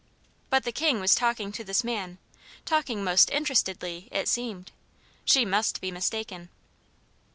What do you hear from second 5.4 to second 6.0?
must be